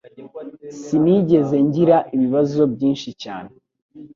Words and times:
Sinigeze 0.83 1.55
ngira 1.67 1.97
ibibazo 2.15 2.61
byinshi 2.73 3.09
cyane 3.23 3.51